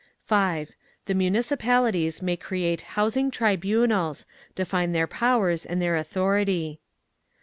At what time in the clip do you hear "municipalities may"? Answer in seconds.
1.13-2.35